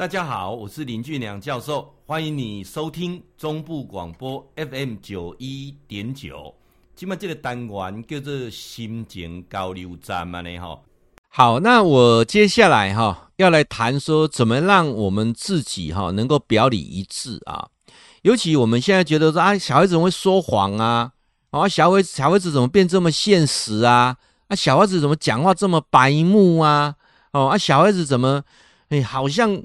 [0.00, 6.54] 大家好，我是林俊良教授，欢迎你收听中部广播 FM 九一点九。
[6.96, 10.80] 今麦这个单元叫做心情交流站嘛呢哈。
[11.28, 17.68] 好，那我接下来哈要来谈说，怎么让我们自己哈能够表里一致啊？
[18.22, 21.12] 尤其我们现在觉得说啊，小孩子怎么会说谎啊？
[21.50, 24.16] 啊，小孩小孩子怎么变这么现实啊？
[24.48, 26.94] 啊，小孩子怎么讲话这么白目啊？
[27.34, 28.42] 哦，啊，小孩子怎么
[28.88, 29.62] 哎好像。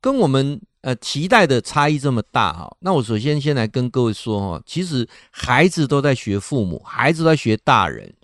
[0.00, 8.14] 跟我们呃期待的差异这么大哈，那我首先先来跟各位说哈，其实孩子都在学父母，孩子都在学大人。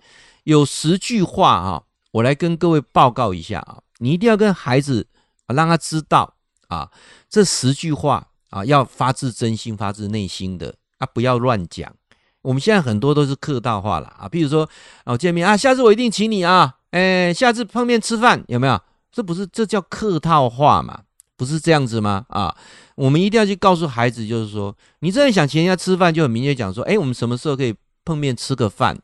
[0.43, 5.05] 有十句话哈，我来跟各位报告一下啊，你一定要跟孩子
[5.45, 6.35] 啊让他知道
[6.67, 6.89] 啊，
[7.29, 11.93] 这十句话啊要发自真心、发自内心的啊，不要乱讲。
[12.41, 14.67] 我们现在很多都是客套话了啊，比如说
[15.03, 18.81] 哦见面啊，下次我一定请你啊，哎，下次碰面吃饭有没有？
[19.11, 21.01] 这不是这叫客套话嘛？
[21.37, 22.25] 不是这样子吗？
[22.29, 22.57] 啊，
[22.95, 28.99] 我们一定要去告诉孩子，就是说，你真的想请人家吃饭，就很明确讲说，哎，我们什么时候可以碰面吃个饭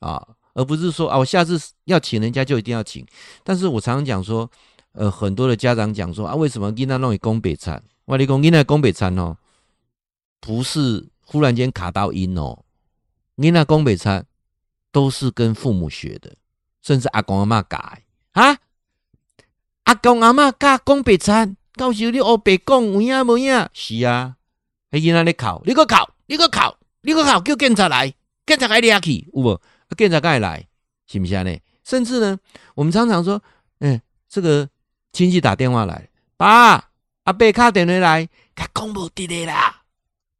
[0.00, 0.26] 啊？
[0.54, 3.06] 而不是说啊，我下次要请人家就一定要请。
[3.44, 4.50] 但是我常常讲说，
[4.92, 7.80] 呃，很多的家长讲说啊，为什么囡仔弄以供北餐？
[8.06, 9.36] 我你讲囡仔供北餐哦，
[10.40, 12.64] 不是忽然间卡到音哦，
[13.36, 14.26] 囡仔供北餐
[14.90, 16.34] 都是跟父母学的，
[16.82, 18.58] 甚至阿公阿妈改啊，
[19.84, 21.56] 阿公阿妈教供北餐。
[21.76, 23.68] 到时候你学白讲有影无影？
[23.72, 24.36] 是啊，
[24.90, 25.94] 迄囡仔咧哭，你搁哭，
[26.26, 26.58] 你搁哭，
[27.02, 28.14] 你搁哭，叫警察来，
[28.46, 29.60] 警察来抓去，有无？
[29.96, 30.66] 警察该来，
[31.06, 31.56] 是不是呢？
[31.84, 32.38] 甚至呢，
[32.74, 33.40] 我们常常说，
[33.80, 34.68] 嗯、这个
[35.12, 36.90] 亲戚打电话来，爸，
[37.24, 39.82] 阿伯卡电话来，他讲无得咧啦，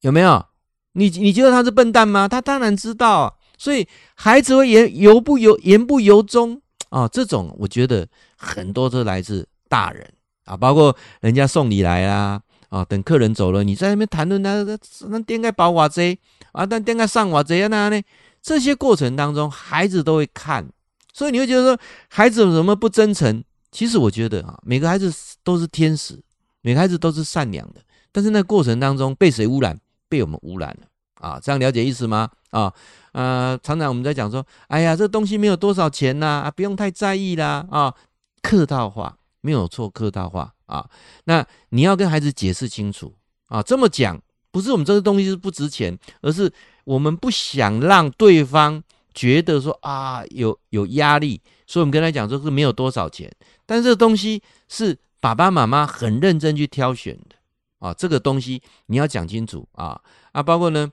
[0.01, 0.45] 有没有？
[0.93, 2.27] 你你觉得他是笨蛋吗？
[2.27, 10.11] 他当然知道、所以孩子会言由不由言不由衷啊、哦，这种我觉得很多都来自大人。
[10.47, 14.65] 啊，包括人家送礼来啦，啊，等客人走了，你在那边谈论那
[15.09, 16.19] 那店该包瓦贼
[16.53, 18.03] 啊，但店该上瓦贼啊那呢？
[18.41, 20.67] 这些过程当中，孩子都会看，
[21.13, 21.79] 所以你会觉得说，
[22.09, 23.45] 孩子有什么不真诚？
[23.71, 25.13] 其实我觉得啊，每个孩子
[25.45, 26.19] 都是天使，
[26.63, 27.81] 每个孩子都是善良的，
[28.13, 29.79] 但是那过程当中被谁污染？
[30.09, 30.87] 被我们污染了
[31.21, 31.41] 啊！
[31.43, 32.31] 这样了解意思吗？
[32.51, 32.73] 啊，
[33.11, 37.93] 呃，常常我们在讲说，哎呀，这东西没有多少钱呐，啊，不用太在意啦，啊，
[38.41, 39.17] 客套话。
[39.47, 40.91] 没有错，客套话啊，
[41.27, 43.15] 那你要跟孩子解释清楚
[43.47, 43.63] 啊。
[43.63, 44.21] 这么讲
[44.51, 46.53] 不是我们这个东西是不值钱，而是
[46.83, 48.83] 我们不想让对方
[49.15, 53.31] 觉得说啊有有压力，所以我们跟他讲说是没有多少钱，
[53.65, 57.37] 但这个东西是爸爸妈妈很认真去挑选的
[57.79, 57.95] 啊。
[57.95, 60.01] 这个东西你要讲清楚啊
[60.33, 60.91] 啊，包括呢，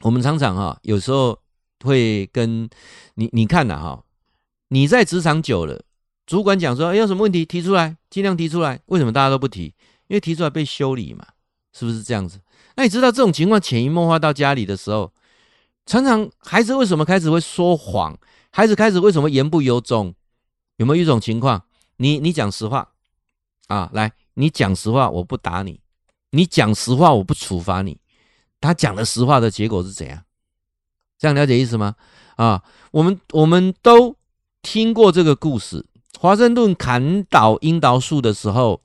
[0.00, 1.38] 我们常常哈、啊、有时候
[1.84, 2.66] 会跟
[3.16, 4.02] 你你看呐哈，
[4.68, 5.82] 你在职场久了。
[6.26, 8.80] 主管讲说：“哎，有什么问题提出来，尽量提出来。
[8.86, 9.72] 为什么大家都不提？
[10.08, 11.24] 因为提出来被修理嘛，
[11.72, 12.40] 是不是这样子？
[12.74, 15.12] 那你知道这种情况潜移默化到家里的时候，
[15.86, 18.18] 常常孩子为什么开始会说谎？
[18.50, 20.14] 孩子开始为什么言不由衷？
[20.76, 21.64] 有没有一种情况？
[21.98, 22.92] 你你讲实话
[23.68, 25.80] 啊，来，你讲实话，我不打你；
[26.30, 27.98] 你讲实话，我不处罚你。
[28.60, 30.24] 他讲的实话的结果是怎样？
[31.18, 31.94] 这样了解意思吗？
[32.34, 34.16] 啊，我们我们都
[34.62, 35.86] 听过这个故事。”
[36.18, 38.82] 华盛顿砍倒樱桃树的时候，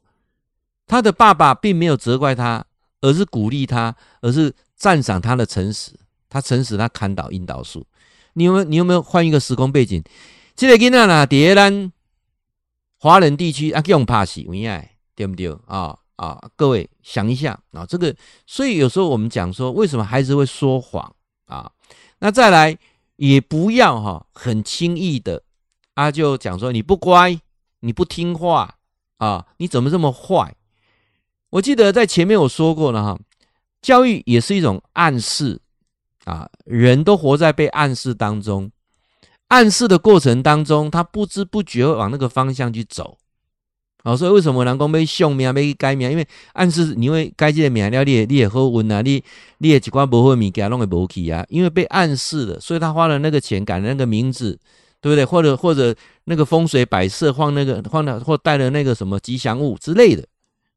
[0.88, 2.66] 他的爸爸并没有责怪他，
[3.02, 5.94] 而是鼓励他，而是赞赏他的诚实。
[6.30, 7.86] 他诚实，他砍倒樱桃树。
[8.34, 8.64] 你有没有？
[8.64, 10.02] 你有没有换一个时空背景？
[10.56, 11.92] 这个囡仔呢，在咱
[13.00, 14.42] 华人地区啊，用怕死，
[15.16, 15.52] 对不对？
[15.68, 16.40] 啊啊！
[16.56, 18.16] 各位想一下啊，这个，
[18.46, 21.16] 所以有时候我们讲说，为什么孩子会说谎
[21.46, 21.72] 啊？
[22.20, 22.78] 那再来，
[23.16, 25.44] 也不要哈，很轻易的。
[25.96, 27.40] 他就讲说：“你不乖，
[27.82, 28.76] 你不听话
[29.18, 30.56] 啊，你怎么这么坏？”
[31.52, 33.20] 我记得在前面我说过了哈，
[33.82, 35.60] 教育也是一种暗示
[36.24, 38.72] 啊，人都活在被暗示当中，
[39.50, 43.18] 暗示的过程当中，他不知不觉会往那个方向去走。
[44.04, 46.10] 好，所以为什么人讲被凶名被改名？
[46.10, 49.22] 因为暗示你会改这个命了，你也你也好运啊，你
[49.58, 54.58] 你也几挂不会物件弄会无去啊，因为被暗示了，所以他花了那个钱改了那个名字。
[55.02, 55.26] 对不对？
[55.26, 55.94] 或者或者
[56.26, 60.26] 那个风水摆设放那个放了或带了那个什么吉祥物之类的，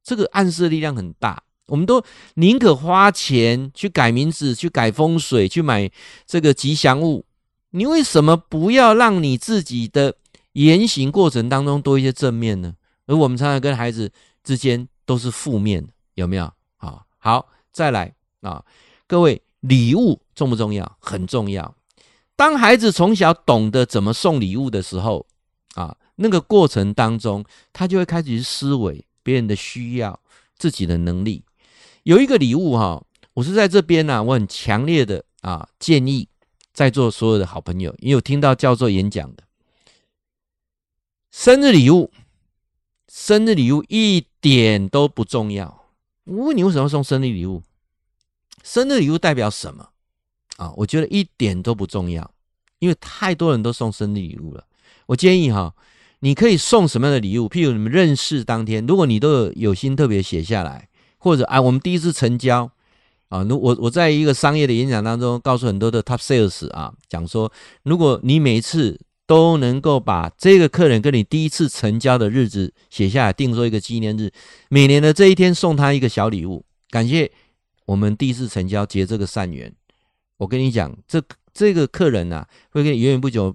[0.02, 1.42] 这个暗示力量很大。
[1.66, 2.02] 我们都
[2.34, 5.90] 宁可花钱去改名字、去改风水、去买
[6.26, 7.24] 这个吉祥物。
[7.70, 10.14] 你为什么不要让你自己的
[10.52, 12.74] 言行过程当中多一些正面呢？
[13.06, 14.10] 而我们常常跟孩子
[14.42, 16.52] 之间都是负面，有没有？
[16.76, 18.62] 好，好，再来啊，
[19.06, 20.96] 各位，礼物重不重要？
[21.00, 21.74] 很重要。
[22.36, 25.26] 当孩子从小懂得怎么送礼物的时候，
[25.74, 30.18] 啊，那个过程当中，他就会开始去思维别人的需要，
[30.56, 31.44] 自己的能力。
[32.02, 33.02] 有一个礼物哈，
[33.34, 36.28] 我是在这边呢，我很强烈的啊建议
[36.72, 39.44] 在座所有的好朋友，也有听到教授演讲的
[41.30, 42.12] 生日礼物，
[43.08, 45.86] 生日礼物一点都不重要。
[46.24, 47.62] 我问你为什么送生日礼物？
[48.62, 49.90] 生日礼物代表什么？
[50.56, 52.30] 啊，我觉得一点都不重要，
[52.78, 54.64] 因为太多人都送生日礼物了。
[55.06, 55.74] 我建议哈，
[56.20, 57.48] 你可以送什么样的礼物？
[57.48, 62.70] 譬如你们认识当天，如果你都有有心特别写下来，或者啊，我们第一次成交
[63.28, 67.50] 啊，如我我在一个商业的演讲当中，告诉很多的 top sales 啊，讲说，
[67.82, 74.30] 如果你每一次都能够把这个客人跟你第一次成交的日子写下来，定做一个纪念日，
[74.68, 77.32] 每年的这一天送他一个小礼物，感谢
[77.86, 79.74] 我们第一次成交结这个善缘。
[80.36, 81.22] 我跟你讲，这
[81.52, 83.54] 这个客人啊，会跟你源源不久，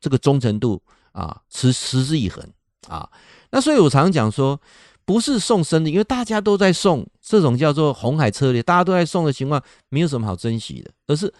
[0.00, 0.80] 这个忠诚度
[1.12, 2.44] 啊，持持之以恒
[2.88, 3.08] 啊。
[3.50, 4.60] 那所以我常常讲说，
[5.04, 10.90] 不是送生日，因为大家都在送，这种叫做红海策略，大家都在送的情况，没有什么好珍惜的。
[11.08, 11.32] 而是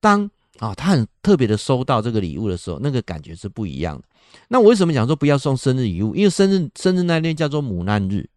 [0.00, 0.28] 当
[0.58, 4.04] 啊，他很特别的收到这个礼物的时候，那个感觉是不一样的。
[4.48, 6.14] 那我为什么讲说不要送生日礼物？
[6.16, 8.28] 因为生日生日那天叫做母难日，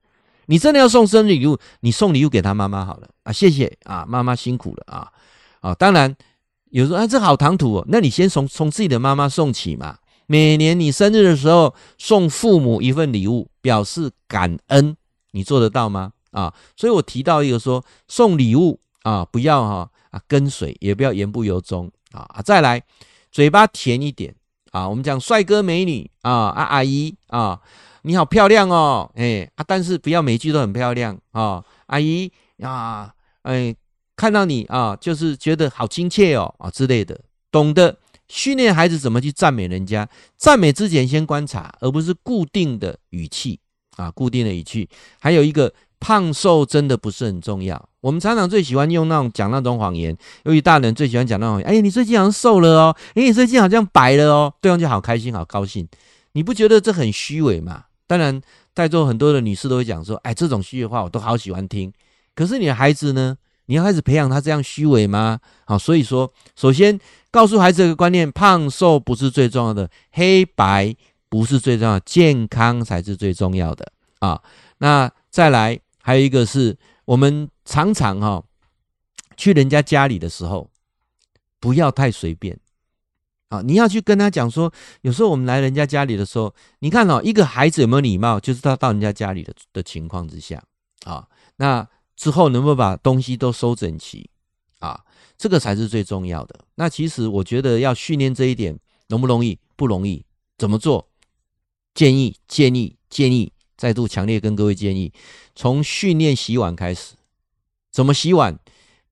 [0.47, 5.11] 你真的要送生日礼物，你送礼物给他妈妈好了啊，谢谢啊，妈妈辛苦了啊。
[5.61, 6.15] 啊，当然
[6.71, 7.85] 有时候啊，这好唐突哦。
[7.87, 9.97] 那你先从从自己的妈妈送起嘛。
[10.27, 14.95] 每年你生日的时候送父母一份礼物，表示感恩，
[15.31, 16.13] 你做得到吗？
[16.31, 22.41] 啊，所以我提到一个说，送礼物啊，不要哈啊跟随，也不要言不由衷啊。
[22.45, 22.81] 再来，
[23.29, 24.33] 嘴巴甜一点
[24.71, 24.87] 啊。
[24.87, 27.59] 我们讲帅哥美女啊啊阿姨啊，
[28.03, 32.31] 你好漂亮哦，哎啊，但是不要每句都很漂亮啊，阿姨
[32.61, 33.13] 啊，
[33.43, 33.75] 哎。
[34.21, 37.19] 看到你啊，就是觉得好亲切哦啊之类的，
[37.49, 37.97] 懂得
[38.27, 40.07] 训练孩子怎么去赞美人家。
[40.37, 43.59] 赞美之前先观察，而不是固定的语气
[43.95, 44.87] 啊，固定的语气。
[45.19, 47.89] 还有一个胖瘦真的不是很重要。
[47.99, 51.71] 我们常常最喜欢用那种讲那种谎言，由于大人最喜欢讲那种谎言。
[51.71, 55.87] 哎，你最近好像瘦了哦，哎，你最近好像白了哦，对方就好开心，好高兴。
[56.33, 57.85] 你不觉得这很虚伪吗？
[58.05, 58.39] 当然，
[58.75, 61.91] 在座很多的女士都会讲说，哎，这种虚伪话我都好喜欢听。
[62.35, 63.35] 可是你的孩子呢？
[63.71, 65.39] 你要开始培养他这样虚伪吗？
[65.63, 66.99] 好，所以说，首先
[67.31, 70.93] 告诉孩子一个观念：胖瘦不是最重要的，黑白
[71.29, 73.89] 不是最重要，健康才是最重要的
[74.19, 74.43] 啊。
[74.79, 78.43] 那再来，还有一个是我们常常哈
[79.37, 80.69] 去人家家里的时候，
[81.61, 82.59] 不要太随便
[83.47, 83.61] 啊。
[83.61, 84.69] 你要去跟他讲说，
[84.99, 90.61] 有时候我们来人家家里的时候，你看哦，一个孩子有没有礼貌，就是他到人家家里的的情况之下
[91.05, 91.25] 啊，
[91.55, 91.87] 那。
[92.15, 94.29] 之后能不能把东西都收整齐
[94.79, 95.03] 啊？
[95.37, 96.59] 这个才是最重要的。
[96.75, 98.77] 那其实我觉得要训练这一点
[99.07, 99.57] 容不容易？
[99.75, 100.23] 不容易。
[100.57, 101.09] 怎么做？
[101.95, 105.11] 建议建议建议，再度强烈跟各位建议，
[105.55, 107.15] 从训练洗碗开始。
[107.91, 108.59] 怎么洗碗？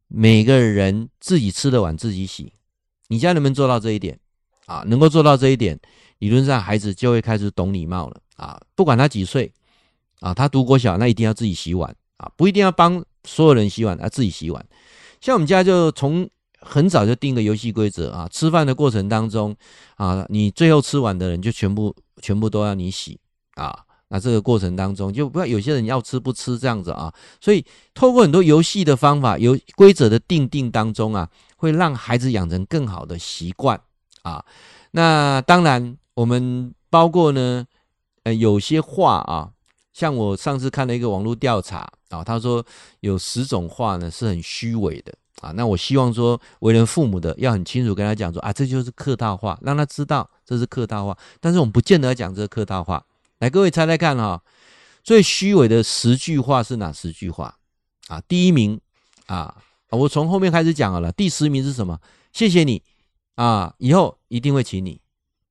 [0.07, 2.53] 每个人自己吃的碗自己洗。
[3.07, 4.19] 你家能不能做到这一点
[4.67, 4.83] 啊？
[4.87, 5.79] 能够做到这一点，
[6.19, 8.61] 理论上孩子就会开始懂礼貌了啊。
[8.75, 9.51] 不管他几岁
[10.19, 11.95] 啊，他读国小，那一定要自己洗碗。
[12.19, 14.66] 啊，不一定要帮所有人洗碗，啊自己洗碗。
[15.19, 16.30] 像我们家就从
[16.62, 19.56] 很早就定个游戏规则啊，吃饭的过程当中
[19.95, 23.19] 啊，你最后吃完的人就全部全部都要你洗
[23.56, 23.86] 啊。
[24.12, 27.13] 那这个过程当中就不要有些人要吃不吃这样子啊。
[27.39, 27.63] 所以
[27.94, 33.80] 透过很多游戏的方法，游规则的定定当中啊，会让孩子养成更好的习惯
[34.23, 34.44] 啊。
[34.92, 37.66] 那当然，我们包括呢，
[38.23, 39.52] 呃，有些话啊。
[39.92, 42.66] 像我上次看了一个网络调查啊，他说
[42.99, 45.51] 有十种话呢是很虚伪的啊。
[45.51, 51.18] 那我希望说，为人父母的要很清楚跟他讲说啊，这就是客套话，让他知道这是客套话。
[51.39, 53.06] 但是我们不见得要讲这客套话。
[53.39, 54.42] 来，各位猜猜看哈，
[55.04, 57.57] 最虚伪的十句话是哪十句话
[58.07, 58.21] 啊？
[58.28, 58.80] 第一名
[59.28, 59.56] 啊，
[59.92, 61.11] 我从后面开始讲好了。
[61.11, 61.99] 第十名是什么？
[62.33, 62.81] 谢谢你
[63.35, 64.99] 啊，以后一定会请你。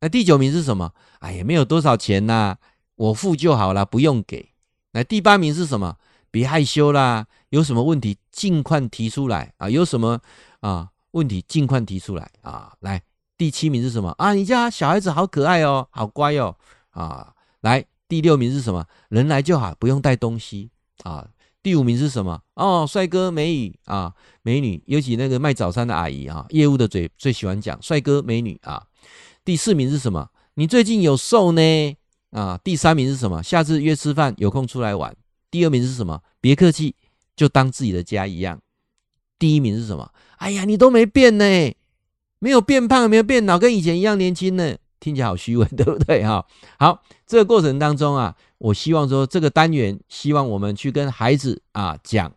[0.00, 0.92] 那第九名是什么？
[1.20, 2.58] 哎呀，没有多少钱呐。
[2.96, 4.50] 我付就好了，不用给。
[4.90, 5.96] 来，第八名是什么？
[6.30, 9.68] 别害羞啦，有什么问题尽快提出来啊！
[9.68, 10.20] 有什么
[10.60, 12.72] 啊问题尽快提出来啊！
[12.80, 13.02] 来，
[13.36, 14.34] 第七名是什么啊？
[14.34, 16.54] 你家小孩子好可爱哦，好乖哦
[16.90, 17.32] 啊！
[17.62, 18.84] 来，第六名是什么？
[19.08, 20.70] 人来就好，不用带东西
[21.02, 21.26] 啊！
[21.62, 22.40] 第五名是什么？
[22.54, 28.86] 哦，帅哥美女啊，美女，尤其那个卖早餐的阿姨啊，业务的嘴最喜欢讲帅哥美女啊！
[29.44, 30.28] 第四名是什么？
[30.54, 31.96] 你最近有瘦呢？
[32.30, 33.42] 啊，第三名是什么？
[33.42, 35.16] 下次约吃饭，有空出来玩。
[35.50, 36.22] 第二名是什么？
[36.40, 36.94] 别客气，
[37.36, 38.60] 就当自己的家一样。
[39.38, 40.12] 第一名是什么？
[40.38, 41.44] 哎呀，你都没变呢，
[42.38, 44.76] 没有变胖，没有变老，跟以前一样年轻呢。
[45.00, 46.24] 听起来好虚伪，对不对？
[46.24, 46.44] 哈，
[46.76, 52.32] 好，这个过程当中啊，我希望说这个单元，希望我们去跟孩子啊讲，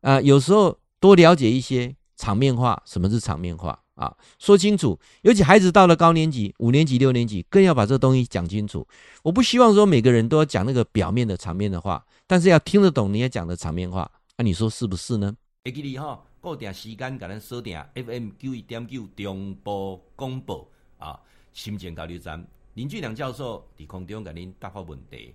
[0.00, 4.16] 啊，有时候多了解一些场面话，什么是场面话啊？
[4.38, 8.86] 说清楚，尤其孩子到了高年级，五年级、六年级，更要把这东西讲清楚。
[9.22, 15.36] 我不希望说每个人都要讲那个表面的场面的话，但是要听得懂你也讲的场面话，那、你说是不是呢？
[15.64, 21.18] 会记你哈，固定时间给咱锁定 FM 九一点九中波广播啊，
[21.52, 25.34] 心情交流站林俊良教授在空中给您答复问题。